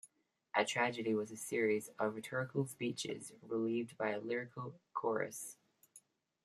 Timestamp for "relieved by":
3.43-4.09